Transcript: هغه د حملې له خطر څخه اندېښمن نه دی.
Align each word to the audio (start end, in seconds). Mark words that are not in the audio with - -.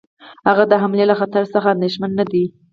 هغه 0.47 0.63
د 0.71 0.73
حملې 0.81 1.05
له 1.11 1.15
خطر 1.19 1.43
څخه 1.53 1.67
اندېښمن 1.75 2.11
نه 2.19 2.25
دی. 2.31 2.45